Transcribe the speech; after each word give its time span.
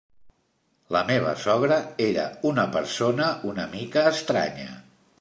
La 0.95 1.01
meva 1.09 1.33
sogra 1.43 1.77
era 2.07 2.25
una 2.53 2.67
persona 2.79 3.31
una 3.53 3.71
mica 3.79 4.11
estranya. 4.17 4.71